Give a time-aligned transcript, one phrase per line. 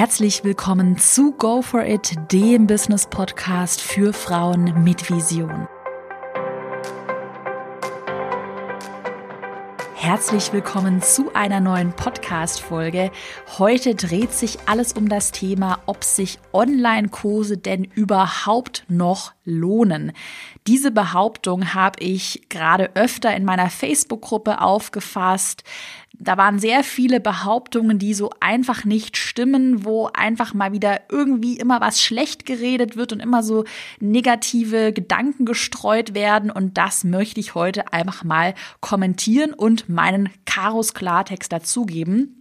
[0.00, 5.66] Herzlich willkommen zu Go For It, dem Business Podcast für Frauen mit Vision.
[9.96, 13.10] Herzlich willkommen zu einer neuen Podcast-Folge.
[13.58, 20.12] Heute dreht sich alles um das Thema, ob sich Online-Kurse denn überhaupt noch lohnen.
[20.68, 25.64] Diese Behauptung habe ich gerade öfter in meiner Facebook-Gruppe aufgefasst.
[26.20, 31.58] Da waren sehr viele Behauptungen, die so einfach nicht stimmen, wo einfach mal wieder irgendwie
[31.58, 33.64] immer was schlecht geredet wird und immer so
[34.00, 36.50] negative Gedanken gestreut werden.
[36.50, 42.38] Und das möchte ich heute einfach mal kommentieren und meinen Karos Klartext dazugeben.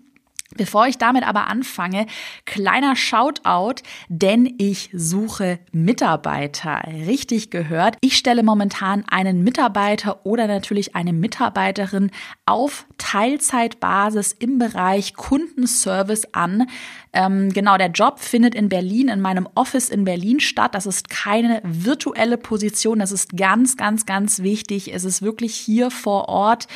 [0.55, 2.05] Bevor ich damit aber anfange,
[2.45, 6.81] kleiner Shoutout, denn ich suche Mitarbeiter.
[6.87, 7.97] Richtig gehört.
[7.99, 12.11] Ich stelle momentan einen Mitarbeiter oder natürlich eine Mitarbeiterin
[12.45, 16.67] auf Teilzeitbasis im Bereich Kundenservice an.
[17.13, 20.75] Ähm, genau, der Job findet in Berlin, in meinem Office in Berlin statt.
[20.75, 22.99] Das ist keine virtuelle Position.
[22.99, 24.93] Das ist ganz, ganz, ganz wichtig.
[24.93, 26.67] Es ist wirklich hier vor Ort.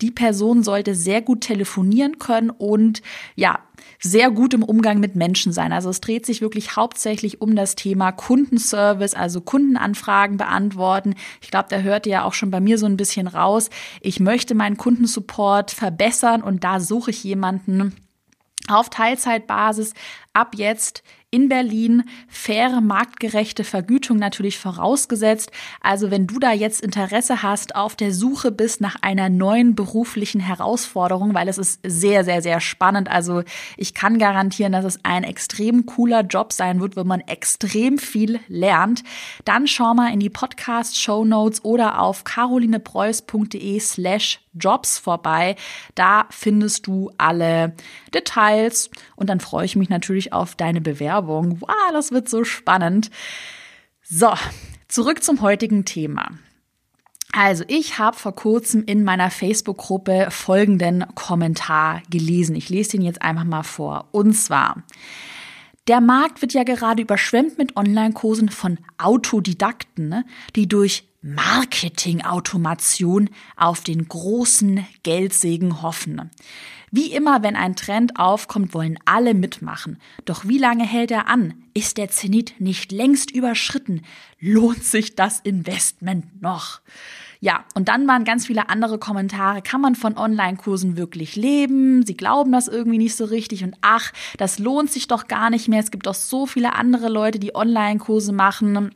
[0.00, 3.02] Die Person sollte sehr gut telefonieren können und
[3.34, 3.60] ja,
[4.00, 5.72] sehr gut im Umgang mit Menschen sein.
[5.72, 11.14] Also es dreht sich wirklich hauptsächlich um das Thema Kundenservice, also Kundenanfragen beantworten.
[11.40, 13.70] Ich glaube, da hört ihr ja auch schon bei mir so ein bisschen raus.
[14.00, 17.94] Ich möchte meinen Kundensupport verbessern und da suche ich jemanden,
[18.70, 19.94] auf Teilzeitbasis
[20.32, 25.50] ab jetzt in Berlin faire, marktgerechte Vergütung natürlich vorausgesetzt.
[25.82, 30.40] Also wenn du da jetzt Interesse hast, auf der Suche bist nach einer neuen beruflichen
[30.40, 33.10] Herausforderung, weil es ist sehr, sehr, sehr spannend.
[33.10, 33.42] Also
[33.76, 38.40] ich kann garantieren, dass es ein extrem cooler Job sein wird, wo man extrem viel
[38.48, 39.04] lernt.
[39.44, 45.56] Dann schau mal in die Podcast-Show Notes oder auf carolinepreuß.de slash Jobs vorbei.
[45.94, 47.74] Da findest du alle
[48.12, 51.17] Details und dann freue ich mich natürlich auf deine Bewerbung.
[51.26, 53.10] Wow, das wird so spannend.
[54.02, 54.32] So,
[54.88, 56.30] zurück zum heutigen Thema.
[57.32, 62.56] Also, ich habe vor kurzem in meiner Facebook-Gruppe folgenden Kommentar gelesen.
[62.56, 64.08] Ich lese den jetzt einfach mal vor.
[64.12, 64.82] Und zwar,
[65.88, 70.24] der Markt wird ja gerade überschwemmt mit Online-Kursen von Autodidakten, ne,
[70.56, 76.30] die durch Marketing-Automation auf den großen Geldsegen hoffen.
[76.90, 79.98] Wie immer, wenn ein Trend aufkommt, wollen alle mitmachen.
[80.24, 81.54] Doch wie lange hält er an?
[81.74, 84.02] Ist der Zenit nicht längst überschritten?
[84.40, 86.80] Lohnt sich das Investment noch?
[87.40, 89.62] Ja, und dann waren ganz viele andere Kommentare.
[89.62, 92.04] Kann man von Online-Kursen wirklich leben?
[92.04, 95.68] Sie glauben das irgendwie nicht so richtig und ach, das lohnt sich doch gar nicht
[95.68, 95.80] mehr.
[95.80, 98.92] Es gibt doch so viele andere Leute, die Online-Kurse machen.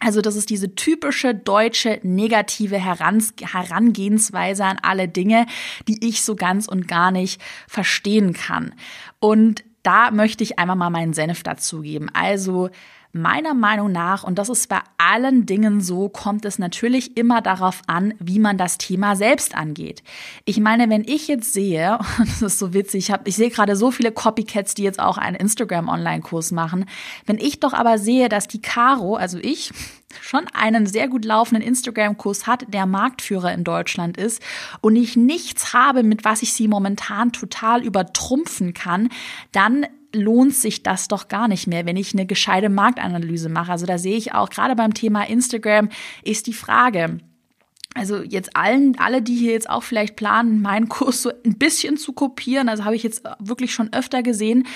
[0.00, 5.46] Also das ist diese typische deutsche negative Herangehensweise an alle Dinge,
[5.86, 8.74] die ich so ganz und gar nicht verstehen kann.
[9.20, 12.10] Und da möchte ich einmal mal meinen Senf dazugeben.
[12.14, 12.70] Also
[13.12, 17.82] Meiner Meinung nach, und das ist bei allen Dingen so, kommt es natürlich immer darauf
[17.88, 20.04] an, wie man das Thema selbst angeht.
[20.44, 23.74] Ich meine, wenn ich jetzt sehe, das ist so witzig, ich, hab, ich sehe gerade
[23.74, 26.84] so viele Copycats, die jetzt auch einen Instagram-Online-Kurs machen.
[27.26, 29.72] Wenn ich doch aber sehe, dass die Caro, also ich,
[30.20, 34.40] schon einen sehr gut laufenden Instagram-Kurs hat, der Marktführer in Deutschland ist
[34.80, 39.08] und ich nichts habe, mit was ich sie momentan total übertrumpfen kann,
[39.50, 43.72] dann lohnt sich das doch gar nicht mehr, wenn ich eine gescheite Marktanalyse mache.
[43.72, 45.88] Also da sehe ich auch gerade beim Thema Instagram
[46.22, 47.18] ist die Frage,
[47.94, 51.96] also jetzt allen, alle, die hier jetzt auch vielleicht planen, meinen Kurs so ein bisschen
[51.96, 54.66] zu kopieren, also habe ich jetzt wirklich schon öfter gesehen,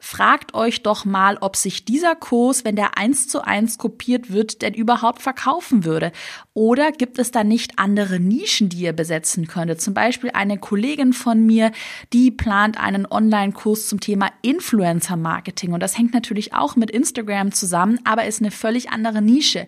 [0.00, 4.62] Fragt euch doch mal, ob sich dieser Kurs, wenn der eins zu eins kopiert wird,
[4.62, 6.12] denn überhaupt verkaufen würde.
[6.54, 9.80] Oder gibt es da nicht andere Nischen, die ihr besetzen könntet?
[9.80, 11.72] Zum Beispiel eine Kollegin von mir,
[12.12, 15.72] die plant einen Online-Kurs zum Thema Influencer-Marketing.
[15.72, 19.66] Und das hängt natürlich auch mit Instagram zusammen, aber ist eine völlig andere Nische.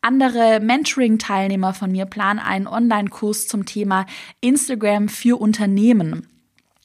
[0.00, 4.06] Andere Mentoring-Teilnehmer von mir planen einen Online-Kurs zum Thema
[4.40, 6.28] Instagram für Unternehmen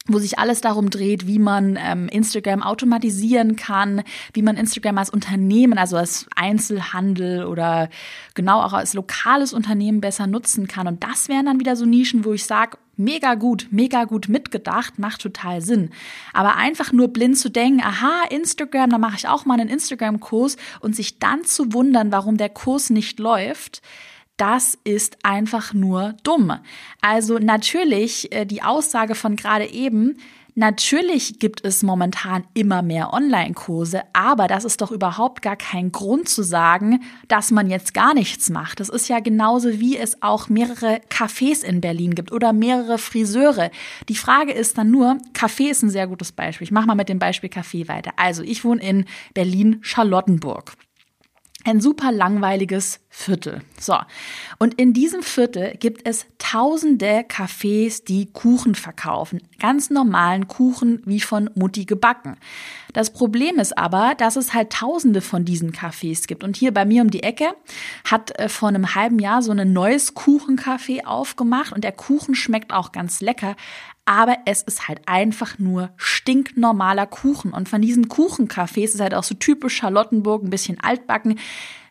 [0.07, 4.03] wo sich alles darum dreht, wie man ähm, Instagram automatisieren kann,
[4.33, 7.89] wie man Instagram als Unternehmen, also als Einzelhandel oder
[8.33, 10.87] genau auch als lokales Unternehmen besser nutzen kann.
[10.87, 14.99] Und das wären dann wieder so Nischen, wo ich sage, mega gut, mega gut mitgedacht,
[14.99, 15.91] macht total Sinn.
[16.33, 20.57] Aber einfach nur blind zu denken, aha, Instagram, da mache ich auch mal einen Instagram-Kurs
[20.79, 23.81] und sich dann zu wundern, warum der Kurs nicht läuft,
[24.37, 26.53] das ist einfach nur dumm.
[27.01, 30.17] Also natürlich äh, die Aussage von gerade eben,
[30.59, 36.27] Natürlich gibt es momentan immer mehr Online-Kurse, aber das ist doch überhaupt gar kein Grund
[36.29, 38.79] zu sagen, dass man jetzt gar nichts macht.
[38.79, 43.69] Das ist ja genauso wie es auch mehrere Cafés in Berlin gibt oder mehrere Friseure.
[44.09, 46.65] Die Frage ist dann nur, Café ist ein sehr gutes Beispiel.
[46.65, 48.13] Ich mache mal mit dem Beispiel Café weiter.
[48.15, 49.05] Also ich wohne in
[49.35, 50.73] Berlin-Charlottenburg
[51.67, 53.61] ein super langweiliges Viertel.
[53.79, 53.97] So.
[54.57, 59.41] Und in diesem Viertel gibt es tausende Cafés, die Kuchen verkaufen.
[59.59, 62.37] Ganz normalen Kuchen wie von Mutti gebacken.
[62.93, 66.43] Das Problem ist aber, dass es halt tausende von diesen Cafés gibt.
[66.43, 67.55] Und hier bei mir um die Ecke
[68.05, 72.71] hat äh, vor einem halben Jahr so ein neues Kuchencafé aufgemacht und der Kuchen schmeckt
[72.71, 73.55] auch ganz lecker
[74.07, 77.51] aber es ist halt einfach nur stinknormaler Kuchen.
[77.51, 81.37] Und von diesen Kuchencafés ist halt auch so typisch Charlottenburg, ein bisschen altbacken,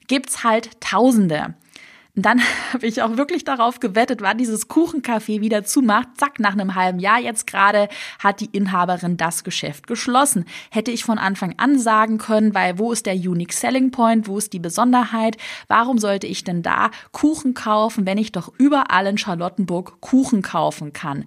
[0.08, 1.54] gibt's halt Tausende.
[2.16, 2.40] Und dann
[2.72, 6.08] habe ich auch wirklich darauf gewettet, wann dieses Kuchencafé wieder zumacht.
[6.16, 7.88] Zack, nach einem halben Jahr jetzt gerade
[8.18, 10.46] hat die Inhaberin das Geschäft geschlossen.
[10.70, 14.38] Hätte ich von Anfang an sagen können, weil wo ist der Unique Selling Point, wo
[14.38, 15.36] ist die Besonderheit?
[15.68, 20.94] Warum sollte ich denn da Kuchen kaufen, wenn ich doch überall in Charlottenburg Kuchen kaufen
[20.94, 21.26] kann?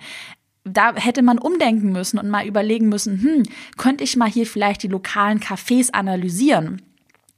[0.74, 3.44] Da hätte man umdenken müssen und mal überlegen müssen, hm,
[3.78, 6.82] könnte ich mal hier vielleicht die lokalen Cafés analysieren?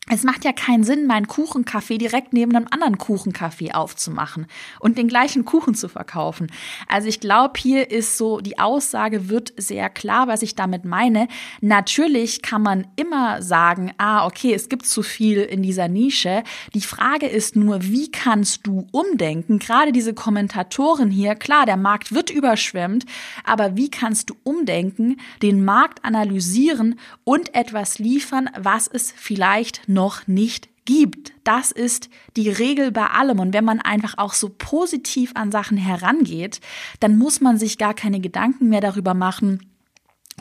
[0.10, 4.48] Es macht ja keinen Sinn, meinen Kuchencafé direkt neben einem anderen Kuchencafé aufzumachen
[4.80, 6.52] und den gleichen Kuchen zu verkaufen.
[6.88, 11.28] Also ich glaube, hier ist so, die Aussage wird sehr klar, was ich damit meine.
[11.62, 16.44] Natürlich kann man immer sagen, ah, okay, es gibt zu viel in dieser Nische.
[16.74, 19.60] Die Frage ist nur, wie kannst du umdenken?
[19.60, 23.06] Gerade diese Kommentatoren hier, klar, der Markt wird überschwemmt,
[23.44, 30.28] aber wie kannst du umdenken, den Markt analysieren und etwas liefern, was es vielleicht noch
[30.28, 31.34] nicht gibt.
[31.44, 33.40] Das ist die Regel bei allem.
[33.40, 36.60] Und wenn man einfach auch so positiv an Sachen herangeht,
[37.00, 39.72] dann muss man sich gar keine Gedanken mehr darüber machen,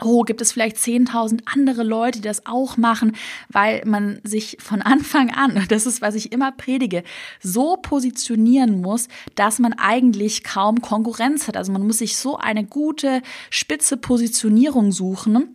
[0.03, 3.17] oh, gibt es vielleicht 10.000 andere Leute, die das auch machen,
[3.49, 7.03] weil man sich von Anfang an, das ist, was ich immer predige,
[7.43, 11.57] so positionieren muss, dass man eigentlich kaum Konkurrenz hat.
[11.57, 15.55] Also man muss sich so eine gute, spitze Positionierung suchen,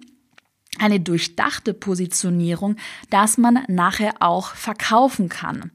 [0.80, 2.76] eine durchdachte Positionierung,
[3.10, 5.72] dass man nachher auch verkaufen kann.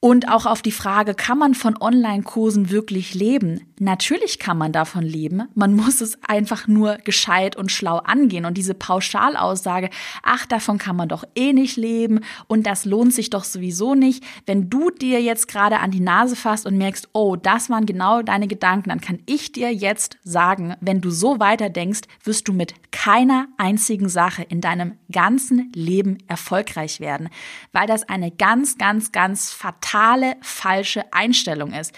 [0.00, 3.62] Und auch auf die Frage, kann man von Online-Kursen wirklich leben?
[3.80, 5.48] Natürlich kann man davon leben.
[5.56, 8.44] Man muss es einfach nur gescheit und schlau angehen.
[8.44, 9.90] Und diese Pauschalaussage,
[10.22, 14.22] ach, davon kann man doch eh nicht leben und das lohnt sich doch sowieso nicht.
[14.46, 18.22] Wenn du dir jetzt gerade an die Nase fasst und merkst, oh, das waren genau
[18.22, 22.52] deine Gedanken, dann kann ich dir jetzt sagen, wenn du so weiter denkst, wirst du
[22.52, 27.30] mit keiner einzigen Sache in deinem ganzen Leben erfolgreich werden,
[27.72, 31.94] weil das eine ganz, ganz, ganz fatale totale falsche Einstellung ist.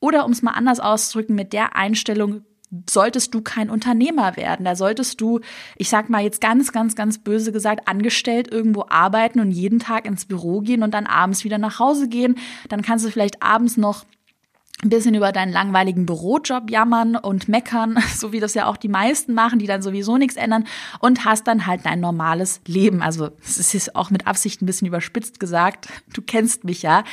[0.00, 2.44] Oder um es mal anders auszudrücken, mit der Einstellung
[2.90, 4.64] solltest du kein Unternehmer werden.
[4.64, 5.40] Da solltest du,
[5.76, 10.06] ich sag mal jetzt ganz, ganz, ganz böse gesagt, angestellt irgendwo arbeiten und jeden Tag
[10.06, 12.36] ins Büro gehen und dann abends wieder nach Hause gehen.
[12.68, 14.04] Dann kannst du vielleicht abends noch
[14.84, 18.88] ein bisschen über deinen langweiligen Bürojob jammern und meckern, so wie das ja auch die
[18.88, 20.66] meisten machen, die dann sowieso nichts ändern
[21.00, 23.02] und hast dann halt dein normales Leben.
[23.02, 25.88] Also es ist auch mit Absicht ein bisschen überspitzt gesagt.
[26.12, 27.04] Du kennst mich ja.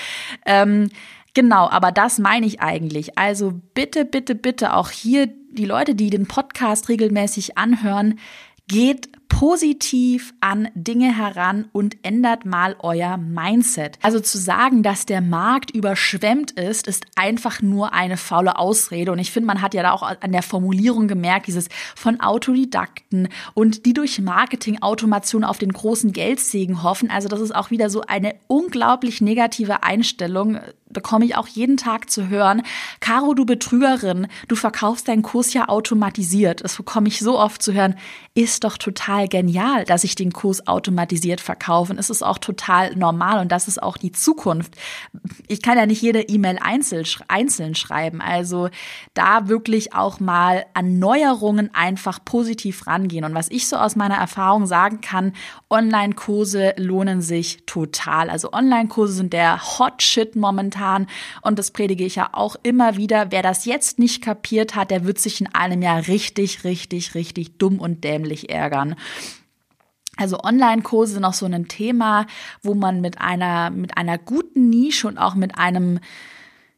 [0.46, 0.90] Ähm,
[1.34, 3.18] genau, aber das meine ich eigentlich.
[3.18, 8.20] Also bitte, bitte, bitte auch hier die Leute, die den Podcast regelmäßig anhören,
[8.68, 13.98] geht positiv an Dinge heran und ändert mal euer Mindset.
[14.01, 19.10] Also zu sagen, dass der Markt überschwemmt ist, ist einfach nur eine faule Ausrede.
[19.10, 23.30] Und ich finde, man hat ja da auch an der Formulierung gemerkt, dieses von Autodidakten
[23.54, 27.10] und die durch Marketing-Automation auf den großen Geldsegen hoffen.
[27.10, 30.60] Also das ist auch wieder so eine unglaublich negative Einstellung
[30.91, 32.63] bekomme ich auch jeden Tag zu hören,
[33.00, 36.63] Caro, du Betrügerin, du verkaufst deinen Kurs ja automatisiert.
[36.63, 37.96] Das bekomme ich so oft zu hören.
[38.34, 41.94] Ist doch total genial, dass ich den Kurs automatisiert verkaufe.
[41.94, 44.75] Und es ist auch total normal und das ist auch die Zukunft.
[45.48, 48.22] Ich kann ja nicht jede E-Mail einzeln, einzeln schreiben.
[48.22, 48.70] Also
[49.13, 53.25] da wirklich auch mal an Neuerungen einfach positiv rangehen.
[53.25, 55.34] Und was ich so aus meiner Erfahrung sagen kann,
[55.70, 58.30] Online-Kurse lohnen sich total.
[58.30, 61.08] Also Online-Kurse sind der Hot Shit momentan.
[61.42, 63.32] Und das predige ich ja auch immer wieder.
[63.32, 67.58] Wer das jetzt nicht kapiert hat, der wird sich in einem Jahr richtig, richtig, richtig
[67.58, 68.96] dumm und dämlich ärgern.
[70.18, 72.27] Also Online-Kurse sind auch so ein Thema,
[72.62, 76.00] wo man mit einer, mit einer guten Nische und auch mit einem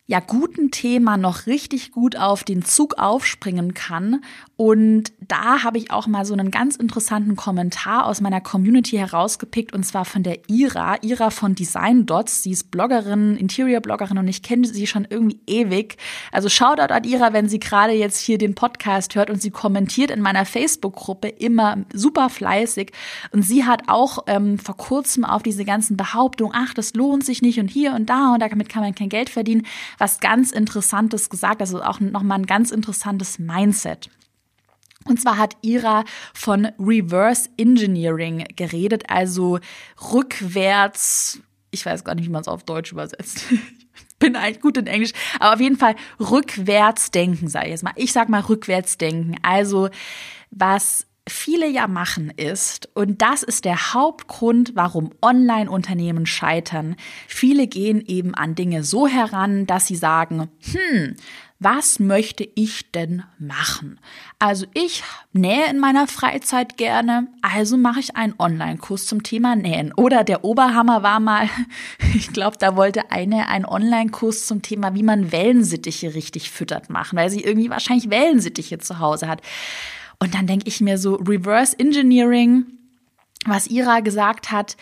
[0.06, 4.22] ja guten Thema noch richtig gut auf den Zug aufspringen kann.
[4.58, 9.74] Und da habe ich auch mal so einen ganz interessanten Kommentar aus meiner Community herausgepickt
[9.74, 12.44] und zwar von der Ira, Ira von Design Dots.
[12.44, 15.98] Sie ist Bloggerin, Interior-Bloggerin und ich kenne sie schon irgendwie ewig.
[16.34, 20.12] Also Shoutout an Ira, wenn sie gerade jetzt hier den Podcast hört und sie kommentiert
[20.12, 22.92] in meiner Facebook-Gruppe immer super fleißig.
[23.32, 27.42] Und sie hat auch ähm, vor kurzem auf diese ganzen Behauptungen, ach, das lohnt sich
[27.42, 29.66] nicht und hier und da und damit kann man kein Geld verdienen,
[30.04, 34.10] was ganz Interessantes gesagt, also auch nochmal ein ganz interessantes Mindset.
[35.06, 39.60] Und zwar hat Ira von Reverse Engineering geredet, also
[40.12, 41.40] rückwärts,
[41.72, 43.46] ich weiß gar nicht, wie man es auf Deutsch übersetzt.
[44.20, 47.94] bin eigentlich gut in Englisch, aber auf jeden Fall rückwärts denken, sage ich jetzt mal.
[47.96, 49.38] Ich sag mal rückwärts denken.
[49.42, 49.90] Also
[50.52, 56.96] was viele ja machen ist, und das ist der Hauptgrund, warum Online-Unternehmen scheitern.
[57.28, 61.16] Viele gehen eben an Dinge so heran, dass sie sagen, hm,
[61.64, 64.02] was möchte ich denn machen?
[64.38, 65.02] Also ich
[65.32, 69.94] nähe in meiner Freizeit gerne, also mache ich einen Online-Kurs zum Thema Nähen.
[69.94, 71.48] Oder der Oberhammer war mal,
[72.16, 77.18] ich glaube, da wollte eine einen Online-Kurs zum Thema, wie man Wellensittiche richtig füttert machen,
[77.18, 79.42] weil sie irgendwie wahrscheinlich Wellensittiche zu Hause hat.
[80.20, 82.66] Und dann denke ich mir so, Reverse Engineering,
[83.46, 84.78] was Ira gesagt hat,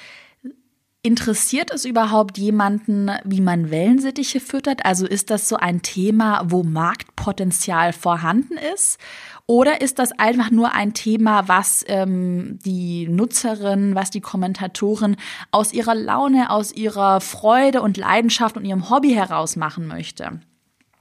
[1.04, 4.86] Interessiert es überhaupt jemanden, wie man Wellensittiche füttert?
[4.86, 9.00] Also ist das so ein Thema, wo Marktpotenzial vorhanden ist?
[9.48, 15.16] Oder ist das einfach nur ein Thema, was ähm, die Nutzerin, was die Kommentatorin
[15.50, 20.40] aus ihrer Laune, aus ihrer Freude und Leidenschaft und ihrem Hobby heraus machen möchte?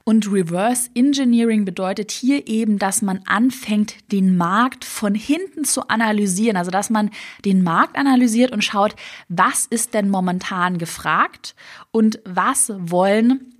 [0.03, 6.57] Und Reverse Engineering bedeutet hier eben, dass man anfängt, den Markt von hinten zu analysieren.
[6.57, 7.11] Also, dass man
[7.45, 8.95] den Markt analysiert und schaut,
[9.29, 11.55] was ist denn momentan gefragt
[11.91, 13.50] und was wollen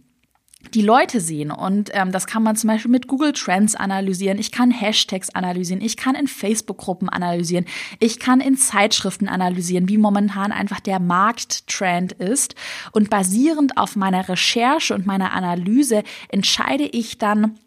[0.73, 1.51] die Leute sehen.
[1.51, 4.37] Und ähm, das kann man zum Beispiel mit Google Trends analysieren.
[4.37, 5.81] Ich kann Hashtags analysieren.
[5.81, 7.65] Ich kann in Facebook-Gruppen analysieren.
[7.99, 12.55] Ich kann in Zeitschriften analysieren, wie momentan einfach der Markttrend ist.
[12.91, 17.57] Und basierend auf meiner Recherche und meiner Analyse entscheide ich dann,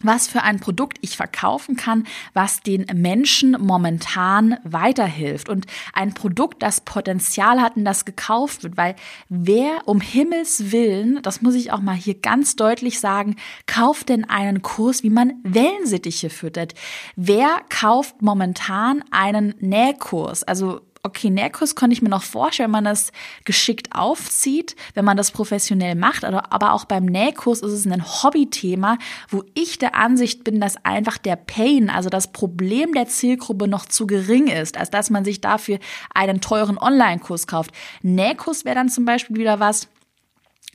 [0.00, 6.62] was für ein Produkt ich verkaufen kann, was den Menschen momentan weiterhilft und ein Produkt,
[6.62, 8.94] das Potenzial hat und das gekauft wird, weil
[9.28, 13.36] wer um Himmels Willen, das muss ich auch mal hier ganz deutlich sagen,
[13.66, 16.74] kauft denn einen Kurs, wie man Wellensittiche füttert?
[17.16, 20.42] Wer kauft momentan einen Nähkurs?
[20.42, 23.12] Also okay, Nähkurs konnte ich mir noch vorstellen, wenn man das
[23.44, 28.98] geschickt aufzieht, wenn man das professionell macht, aber auch beim Nähkurs ist es ein Hobbythema,
[29.30, 33.86] wo ich der Ansicht bin, dass einfach der Pain, also das Problem der Zielgruppe noch
[33.86, 35.78] zu gering ist, als dass man sich dafür
[36.12, 37.70] einen teuren Online-Kurs kauft.
[38.02, 39.88] Nähkurs wäre dann zum Beispiel wieder was,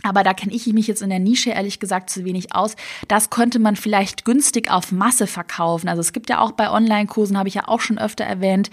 [0.04, 2.76] aber da kenne ich mich jetzt in der Nische ehrlich gesagt zu wenig aus.
[3.08, 5.88] Das könnte man vielleicht günstig auf Masse verkaufen.
[5.88, 8.70] Also es gibt ja auch bei Online-Kursen, habe ich ja auch schon öfter erwähnt,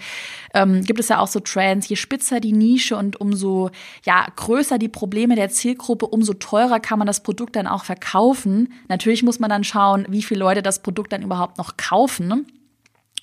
[0.53, 1.87] ähm, gibt es ja auch so Trends.
[1.87, 3.69] Je spitzer die Nische und umso
[4.05, 8.73] ja größer die Probleme der Zielgruppe, umso teurer kann man das Produkt dann auch verkaufen.
[8.87, 12.45] Natürlich muss man dann schauen, wie viele Leute das Produkt dann überhaupt noch kaufen.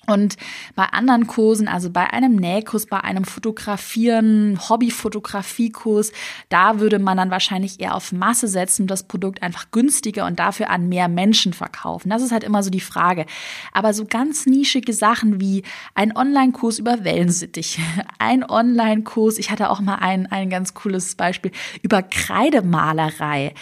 [0.07, 0.37] Und
[0.73, 6.13] bei anderen Kursen, also bei einem Nähkurs, bei einem Fotografieren, Hobbyfotografiekurs,
[6.47, 10.39] da würde man dann wahrscheinlich eher auf Masse setzen und das Produkt einfach günstiger und
[10.39, 12.09] dafür an mehr Menschen verkaufen.
[12.09, 13.25] Das ist halt immer so die Frage.
[13.73, 17.79] Aber so ganz nischige Sachen wie ein Online-Kurs über Wellensittich,
[18.17, 23.53] ein Online-Kurs, ich hatte auch mal ein, ein ganz cooles Beispiel über Kreidemalerei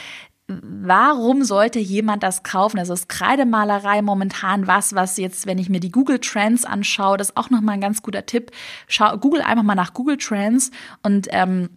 [0.47, 2.77] warum sollte jemand das kaufen?
[2.77, 7.29] Also ist Kreidemalerei momentan was, was jetzt, wenn ich mir die Google Trends anschaue, das
[7.29, 8.51] ist auch nochmal ein ganz guter Tipp.
[8.87, 10.71] Schau, Google einfach mal nach Google Trends
[11.01, 11.69] und ähm,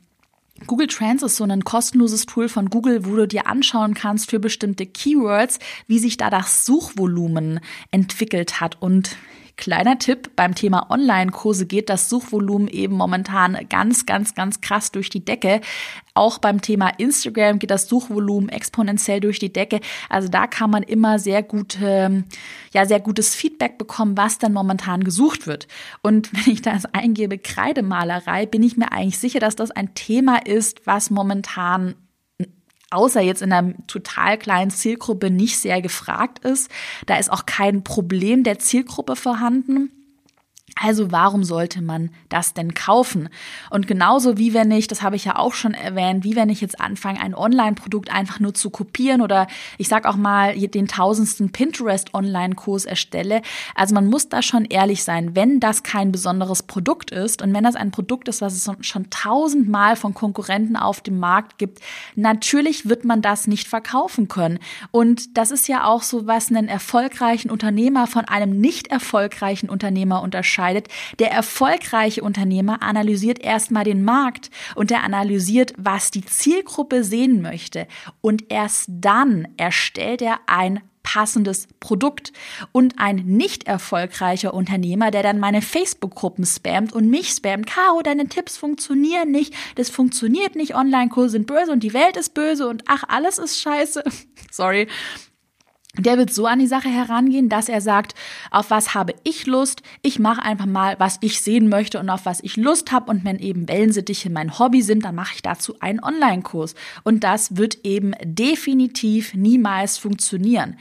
[0.67, 4.41] Google Trends ist so ein kostenloses Tool von Google, wo du dir anschauen kannst für
[4.41, 7.61] bestimmte Keywords, wie sich da das Suchvolumen
[7.93, 8.77] entwickelt hat.
[8.81, 9.17] Und
[9.59, 15.11] Kleiner Tipp, beim Thema Online-Kurse geht das Suchvolumen eben momentan ganz, ganz, ganz krass durch
[15.11, 15.61] die Decke.
[16.15, 19.81] Auch beim Thema Instagram geht das Suchvolumen exponentiell durch die Decke.
[20.09, 22.23] Also da kann man immer sehr gute,
[22.73, 25.67] ja, sehr gutes Feedback bekommen, was dann momentan gesucht wird.
[26.03, 30.47] Und wenn ich das eingebe, Kreidemalerei, bin ich mir eigentlich sicher, dass das ein Thema
[30.47, 31.97] ist, was momentan
[32.91, 36.71] außer jetzt in einer total kleinen Zielgruppe nicht sehr gefragt ist.
[37.07, 39.98] Da ist auch kein Problem der Zielgruppe vorhanden.
[40.81, 43.29] Also warum sollte man das denn kaufen?
[43.71, 46.61] Und genauso wie wenn ich, das habe ich ja auch schon erwähnt, wie wenn ich
[46.61, 51.51] jetzt anfange, ein Online-Produkt einfach nur zu kopieren oder ich sag auch mal den tausendsten
[51.51, 53.43] Pinterest-Online-Kurs erstelle.
[53.75, 57.65] Also man muss da schon ehrlich sein, wenn das kein besonderes Produkt ist und wenn
[57.65, 61.81] das ein Produkt ist, was es schon tausendmal von Konkurrenten auf dem Markt gibt,
[62.15, 64.61] natürlich wird man das nicht verkaufen können.
[64.93, 70.23] Und das ist ja auch so, was einen erfolgreichen Unternehmer von einem nicht erfolgreichen Unternehmer
[70.23, 70.89] unterscheidet unterscheidet.
[71.19, 77.87] Der erfolgreiche Unternehmer analysiert erstmal den Markt und er analysiert, was die Zielgruppe sehen möchte.
[78.21, 82.33] Und erst dann erstellt er ein passendes Produkt.
[82.73, 88.29] Und ein nicht erfolgreicher Unternehmer, der dann meine Facebook-Gruppen spammt und mich spammt, Caro, deine
[88.29, 92.83] Tipps funktionieren nicht, das funktioniert nicht, Online-Kurse sind böse und die Welt ist böse und
[92.89, 94.05] ach, alles ist scheiße.
[94.51, 94.87] Sorry.
[95.99, 98.15] Der wird so an die Sache herangehen, dass er sagt,
[98.51, 99.83] auf was habe ich Lust?
[100.03, 103.11] Ich mache einfach mal, was ich sehen möchte und auf was ich Lust habe.
[103.11, 106.75] Und wenn eben Wellensittiche mein Hobby sind, dann mache ich dazu einen Online-Kurs.
[107.03, 110.77] Und das wird eben definitiv niemals funktionieren.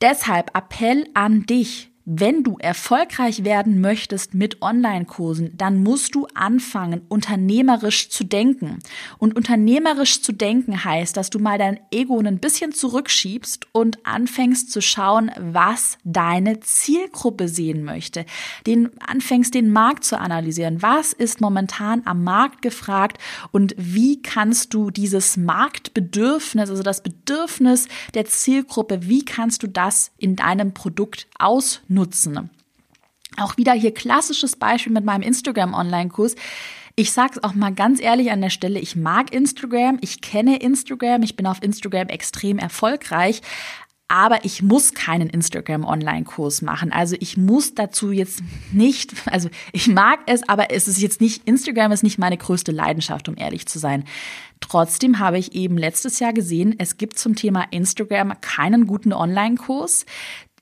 [0.00, 1.90] Deshalb Appell an dich.
[2.08, 8.78] Wenn du erfolgreich werden möchtest mit Online-Kursen, dann musst du anfangen, unternehmerisch zu denken.
[9.18, 14.70] Und unternehmerisch zu denken heißt, dass du mal dein Ego ein bisschen zurückschiebst und anfängst
[14.70, 18.24] zu schauen, was deine Zielgruppe sehen möchte.
[18.68, 20.82] Den, anfängst den Markt zu analysieren.
[20.82, 23.18] Was ist momentan am Markt gefragt
[23.50, 30.12] und wie kannst du dieses Marktbedürfnis, also das Bedürfnis der Zielgruppe, wie kannst du das
[30.18, 31.95] in deinem Produkt ausnutzen?
[31.96, 32.50] Nutzen.
[33.36, 36.36] Auch wieder hier klassisches Beispiel mit meinem Instagram-Online-Kurs.
[36.94, 41.22] Ich sag's auch mal ganz ehrlich an der Stelle, ich mag Instagram, ich kenne Instagram,
[41.22, 43.42] ich bin auf Instagram extrem erfolgreich,
[44.08, 46.92] aber ich muss keinen Instagram-Online-Kurs machen.
[46.92, 48.40] Also ich muss dazu jetzt
[48.72, 52.72] nicht, also ich mag es, aber es ist jetzt nicht, Instagram ist nicht meine größte
[52.72, 54.04] Leidenschaft, um ehrlich zu sein.
[54.60, 60.06] Trotzdem habe ich eben letztes Jahr gesehen, es gibt zum Thema Instagram keinen guten Online-Kurs.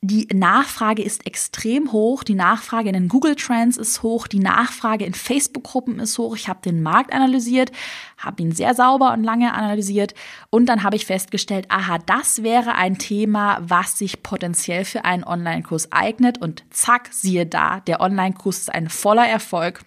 [0.07, 2.25] Die Nachfrage ist extrem hoch.
[2.25, 4.27] Die Nachfrage in den Google Trends ist hoch.
[4.27, 6.37] Die Nachfrage in Facebook-Gruppen ist hoch.
[6.37, 7.73] Ich habe den Markt analysiert,
[8.19, 10.13] habe ihn sehr sauber und lange analysiert
[10.51, 15.25] und dann habe ich festgestellt, aha, das wäre ein Thema, was sich potenziell für einen
[15.25, 19.87] Online-Kurs eignet und zack, siehe da, der Online-Kurs ist ein voller Erfolg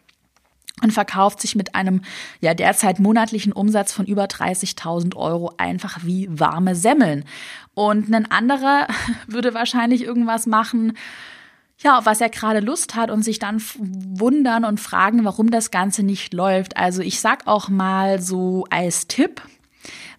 [0.81, 2.01] und verkauft sich mit einem
[2.39, 7.25] ja derzeit monatlichen Umsatz von über 30.000 Euro einfach wie warme Semmeln.
[7.77, 8.87] Und ein anderer
[9.27, 10.97] würde wahrscheinlich irgendwas machen,
[11.77, 16.01] ja, was er gerade Lust hat und sich dann wundern und fragen, warum das Ganze
[16.01, 16.75] nicht läuft.
[16.75, 19.43] Also ich sag auch mal so als Tipp,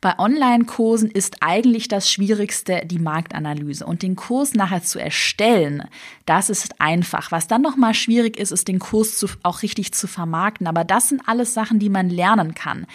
[0.01, 5.83] bei Online-Kursen ist eigentlich das Schwierigste die Marktanalyse und den Kurs nachher zu erstellen.
[6.27, 7.33] Das ist einfach.
[7.33, 10.69] Was dann nochmal schwierig ist, ist den Kurs zu, auch richtig zu vermarkten.
[10.69, 12.87] Aber das sind alles Sachen, die man lernen kann.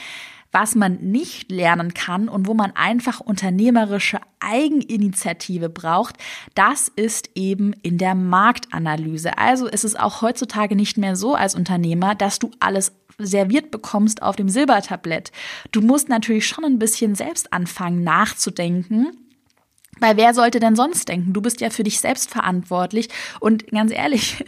[0.54, 6.16] Was man nicht lernen kann und wo man einfach unternehmerische Eigeninitiative braucht,
[6.54, 9.38] das ist eben in der Marktanalyse.
[9.38, 14.22] Also ist es auch heutzutage nicht mehr so als Unternehmer, dass du alles serviert bekommst
[14.22, 15.32] auf dem Silbertablett.
[15.72, 19.08] Du musst natürlich schon ein bisschen selbst anfangen nachzudenken.
[20.00, 21.34] Weil wer sollte denn sonst denken?
[21.34, 23.10] Du bist ja für dich selbst verantwortlich.
[23.40, 24.44] Und ganz ehrlich,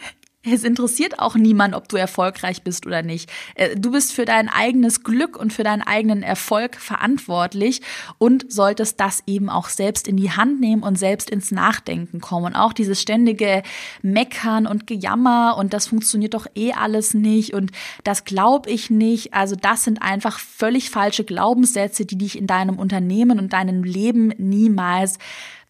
[0.45, 3.31] es interessiert auch niemand, ob du erfolgreich bist oder nicht.
[3.55, 7.81] Äh, du bist für dein eigenes Glück und für deinen eigenen Erfolg verantwortlich
[8.17, 12.45] und solltest das eben auch selbst in die Hand nehmen und selbst ins Nachdenken kommen.
[12.45, 13.63] Und auch dieses ständige
[14.01, 17.71] Meckern und Gejammer und das funktioniert doch eh alles nicht und
[18.03, 19.33] das glaube ich nicht.
[19.33, 24.33] Also das sind einfach völlig falsche Glaubenssätze, die dich in deinem Unternehmen und deinem Leben
[24.37, 25.17] niemals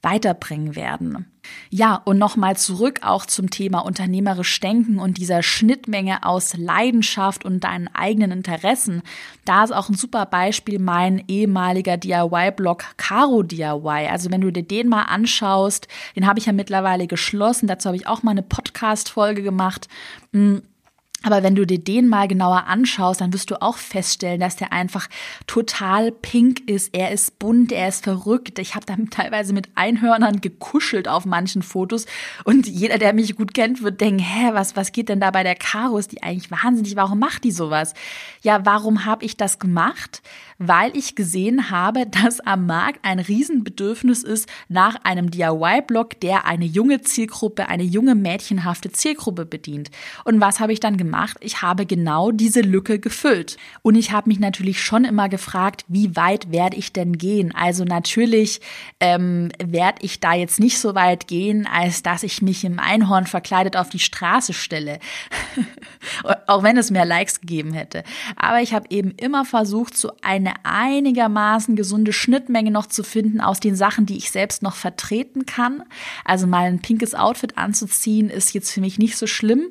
[0.02, 1.26] weiterbringen werden.
[1.70, 7.64] Ja, und nochmal zurück auch zum Thema unternehmerisch denken und dieser Schnittmenge aus Leidenschaft und
[7.64, 9.02] deinen eigenen Interessen.
[9.46, 14.08] Da ist auch ein super Beispiel mein ehemaliger DIY-Blog Caro DIY.
[14.10, 17.68] Also wenn du dir den mal anschaust, den habe ich ja mittlerweile geschlossen.
[17.68, 19.88] Dazu habe ich auch mal eine Podcast-Folge gemacht.
[20.34, 20.62] Hm,
[21.26, 24.72] aber wenn du dir den mal genauer anschaust, dann wirst du auch feststellen, dass der
[24.72, 25.10] einfach
[25.48, 26.94] total pink ist.
[26.94, 28.60] Er ist bunt, er ist verrückt.
[28.60, 32.06] Ich habe da teilweise mit Einhörnern gekuschelt auf manchen Fotos.
[32.44, 35.42] Und jeder, der mich gut kennt, wird denken, hä, was, was geht denn da bei
[35.42, 35.98] der Caro?
[35.98, 36.96] Ist die eigentlich wahnsinnig?
[36.96, 37.96] Warum macht die sowas?
[38.44, 40.22] Ja, warum habe ich das gemacht?
[40.60, 46.66] Weil ich gesehen habe, dass am Markt ein Riesenbedürfnis ist nach einem DIY-Blog, der eine
[46.66, 49.90] junge Zielgruppe, eine junge mädchenhafte Zielgruppe bedient.
[50.24, 51.15] Und was habe ich dann gemacht?
[51.16, 51.38] Gemacht?
[51.40, 53.58] Ich habe genau diese Lücke gefüllt.
[53.82, 57.54] Und ich habe mich natürlich schon immer gefragt, wie weit werde ich denn gehen?
[57.56, 58.60] Also natürlich
[59.00, 63.28] ähm, werde ich da jetzt nicht so weit gehen, als dass ich mich im Einhorn
[63.28, 65.00] verkleidet auf die Straße stelle.
[66.48, 68.04] Auch wenn es mehr Likes gegeben hätte.
[68.36, 73.60] Aber ich habe eben immer versucht, so eine einigermaßen gesunde Schnittmenge noch zu finden aus
[73.60, 75.84] den Sachen, die ich selbst noch vertreten kann.
[76.26, 79.68] Also mal ein pinkes Outfit anzuziehen, ist jetzt für mich nicht so schlimm.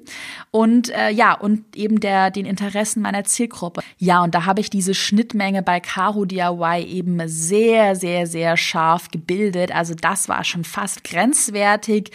[0.50, 3.82] Und äh, ja, und eben der, den Interessen meiner Zielgruppe.
[3.98, 9.10] Ja, und da habe ich diese Schnittmenge bei Caro DIY eben sehr, sehr, sehr scharf
[9.10, 9.74] gebildet.
[9.74, 12.10] Also das war schon fast grenzwertig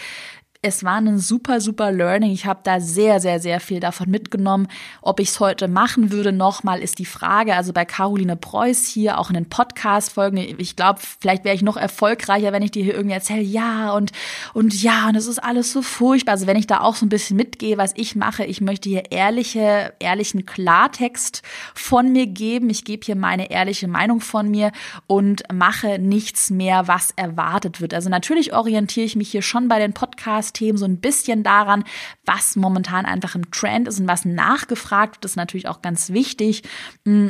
[0.62, 2.32] es war ein super, super Learning.
[2.32, 4.68] Ich habe da sehr, sehr, sehr viel davon mitgenommen.
[5.02, 7.56] Ob ich es heute machen würde, nochmal ist die Frage.
[7.56, 11.78] Also bei Caroline Preuß hier, auch in den Podcast-Folgen, ich glaube, vielleicht wäre ich noch
[11.78, 14.12] erfolgreicher, wenn ich dir hier irgendwie erzähle, ja, und,
[14.54, 16.34] und ja, und es ist alles so furchtbar.
[16.34, 19.14] Also wenn ich da auch so ein bisschen mitgehe, was ich mache, ich möchte hier
[19.14, 21.42] ehrliche, ehrlichen Klartext
[21.74, 22.70] von mir geben.
[22.70, 24.74] Ich gebe hier meine ehrliche Meinung von mir
[25.08, 27.94] und mache nichts mehr, was erwartet wird.
[27.94, 31.84] Also natürlich orientiere ich mich hier schon bei den Podcasts Themen so ein bisschen daran,
[32.26, 36.12] was momentan einfach im Trend ist und was nachgefragt wird, das ist natürlich auch ganz
[36.12, 36.64] wichtig.
[37.06, 37.30] Mm,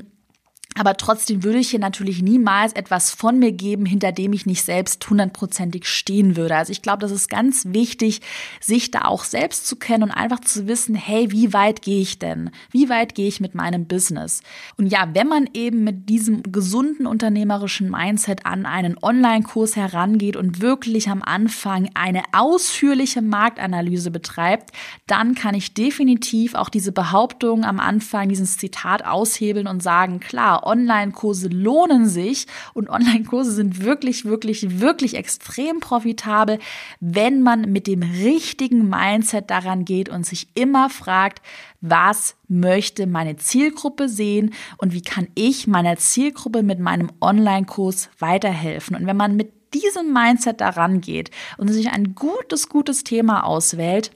[0.77, 4.63] aber trotzdem würde ich hier natürlich niemals etwas von mir geben, hinter dem ich nicht
[4.63, 6.55] selbst hundertprozentig stehen würde.
[6.55, 8.21] Also ich glaube, das ist ganz wichtig,
[8.61, 12.19] sich da auch selbst zu kennen und einfach zu wissen, hey, wie weit gehe ich
[12.19, 12.51] denn?
[12.71, 14.41] Wie weit gehe ich mit meinem Business?
[14.77, 20.61] Und ja, wenn man eben mit diesem gesunden unternehmerischen Mindset an einen Online-Kurs herangeht und
[20.61, 24.69] wirklich am Anfang eine ausführliche Marktanalyse betreibt,
[25.07, 30.58] dann kann ich definitiv auch diese Behauptung am Anfang, dieses Zitat aushebeln und sagen, klar,
[30.63, 36.59] Online-Kurse lohnen sich und Online-Kurse sind wirklich, wirklich, wirklich extrem profitabel,
[36.99, 41.41] wenn man mit dem richtigen Mindset daran geht und sich immer fragt,
[41.81, 48.95] was möchte meine Zielgruppe sehen und wie kann ich meiner Zielgruppe mit meinem Online-Kurs weiterhelfen.
[48.95, 54.11] Und wenn man mit diesem Mindset daran geht und sich ein gutes, gutes Thema auswählt,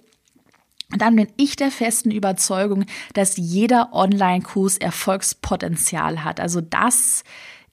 [1.01, 6.39] dann bin ich der festen Überzeugung, dass jeder Online-Kurs Erfolgspotenzial hat.
[6.39, 7.23] Also das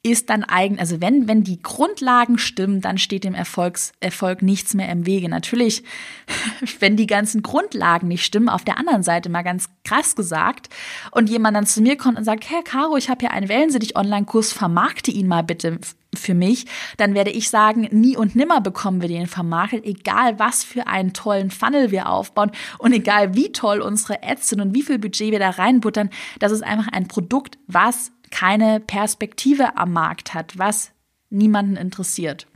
[0.02, 4.72] ist dann eigen, also wenn, wenn die Grundlagen stimmen, dann steht dem Erfolgs, Erfolg nichts
[4.72, 5.28] mehr im Wege.
[5.28, 5.84] Natürlich,
[6.78, 10.70] wenn die ganzen Grundlagen nicht stimmen, auf der anderen Seite mal ganz krass gesagt,
[11.10, 14.52] und jemand dann zu mir kommt und sagt, Herr Caro, ich habe hier einen Wellensittich-Online-Kurs,
[14.52, 15.78] vermarkte ihn mal bitte
[16.14, 20.64] für mich, dann werde ich sagen, nie und nimmer bekommen wir den vermarktet, egal was
[20.64, 24.82] für einen tollen Funnel wir aufbauen und egal wie toll unsere Ads sind und wie
[24.82, 30.34] viel Budget wir da reinbuttern, das ist einfach ein Produkt, was keine Perspektive am Markt
[30.34, 30.92] hat, was
[31.30, 32.46] niemanden interessiert.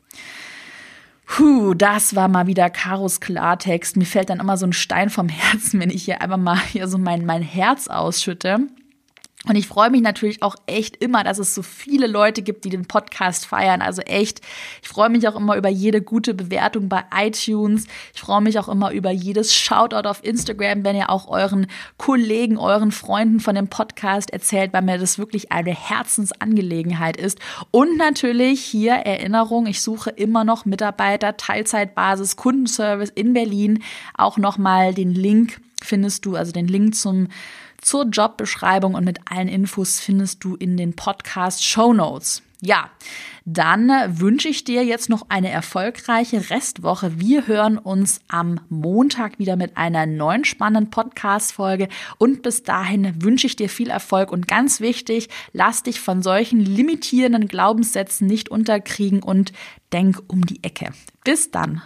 [1.27, 3.97] Puh, das war mal wieder Karos Klartext.
[3.97, 6.89] Mir fällt dann immer so ein Stein vom Herzen, wenn ich hier einfach mal hier
[6.89, 8.59] so mein, mein Herz ausschütte.
[9.47, 12.71] Und ich freue mich natürlich auch echt immer, dass es so viele Leute gibt, die
[12.71, 13.83] den Podcast feiern.
[13.83, 14.41] Also echt,
[14.83, 17.87] ich freue mich auch immer über jede gute Bewertung bei iTunes.
[18.15, 21.67] Ich freue mich auch immer über jedes Shoutout auf Instagram, wenn ihr auch euren
[21.99, 27.39] Kollegen, euren Freunden von dem Podcast erzählt, weil mir das wirklich eine Herzensangelegenheit ist.
[27.71, 33.83] Und natürlich hier Erinnerung, ich suche immer noch Mitarbeiter, Teilzeitbasis, Kundenservice in Berlin.
[34.15, 37.29] Auch nochmal den Link findest du, also den Link zum
[37.85, 42.43] zur Jobbeschreibung und mit allen Infos findest du in den Podcast Show Notes.
[42.61, 42.89] Ja,
[43.45, 47.21] dann wünsche ich dir jetzt noch eine erfolgreiche Restwoche.
[47.21, 51.89] Wir hören uns am Montag wieder mit einer neuen spannenden Podcast-Folge.
[52.17, 56.59] Und bis dahin wünsche ich dir viel Erfolg und ganz wichtig, lass dich von solchen
[56.61, 59.53] limitierenden Glaubenssätzen nicht unterkriegen und
[59.93, 60.95] denk um die Ecke.
[61.23, 61.83] Bis dann.